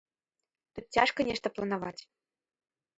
[0.79, 1.97] Тут цяжка нешта планаваць.